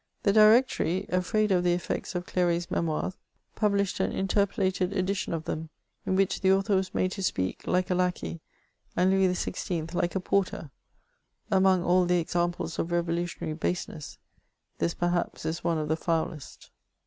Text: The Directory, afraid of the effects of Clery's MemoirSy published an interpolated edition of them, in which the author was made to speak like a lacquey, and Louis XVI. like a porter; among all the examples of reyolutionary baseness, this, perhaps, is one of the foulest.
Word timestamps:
The 0.23 0.33
Directory, 0.33 1.05
afraid 1.09 1.51
of 1.51 1.63
the 1.63 1.73
effects 1.73 2.15
of 2.15 2.25
Clery's 2.25 2.71
MemoirSy 2.71 3.17
published 3.55 3.99
an 3.99 4.11
interpolated 4.11 4.93
edition 4.97 5.31
of 5.31 5.43
them, 5.43 5.69
in 6.07 6.15
which 6.15 6.41
the 6.41 6.51
author 6.51 6.75
was 6.75 6.95
made 6.95 7.11
to 7.11 7.21
speak 7.21 7.67
like 7.67 7.91
a 7.91 7.93
lacquey, 7.93 8.41
and 8.95 9.11
Louis 9.11 9.27
XVI. 9.27 9.93
like 9.93 10.15
a 10.15 10.19
porter; 10.19 10.71
among 11.51 11.83
all 11.83 12.05
the 12.07 12.17
examples 12.19 12.79
of 12.79 12.87
reyolutionary 12.87 13.53
baseness, 13.59 14.17
this, 14.79 14.95
perhaps, 14.95 15.45
is 15.45 15.63
one 15.63 15.77
of 15.77 15.87
the 15.87 15.95
foulest. 15.95 16.71